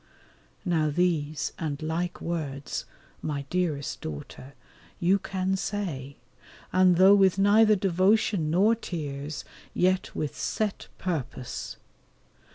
[0.65, 2.85] Now these and like words,
[3.21, 4.55] my dearest daughter,
[4.99, 6.17] you can say,
[6.73, 9.45] and though with neither devotion nor tears,
[9.75, 11.77] yet with set purpose.